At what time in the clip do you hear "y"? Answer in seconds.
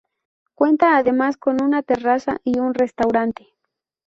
2.43-2.57